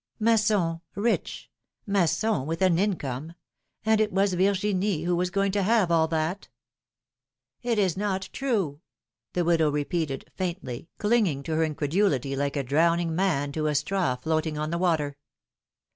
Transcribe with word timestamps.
'^ 0.01 0.03
Masson 0.19 0.81
rich! 0.95 1.51
Masson 1.85 2.47
with 2.47 2.63
an 2.63 2.79
income! 2.79 3.33
And 3.85 4.01
it 4.01 4.11
was 4.11 4.33
Virginia 4.33 5.05
who 5.05 5.15
was 5.15 5.29
going 5.29 5.51
to 5.51 5.61
have 5.61 5.91
all 5.91 6.07
that! 6.07 6.49
It 7.61 7.77
is 7.77 7.95
not 7.95 8.27
true! 8.33 8.81
the 9.33 9.45
widow 9.45 9.69
repeated, 9.69 10.25
faintly, 10.33 10.89
clinging 10.97 11.43
to 11.43 11.55
her 11.55 11.63
incredulity 11.63 12.35
like 12.35 12.55
a 12.55 12.63
drowning 12.63 13.13
man 13.15 13.51
to 13.51 13.67
a 13.67 13.75
straw 13.75 14.15
floating 14.15 14.57
on 14.57 14.71
the 14.71 14.79
water. 14.79 15.17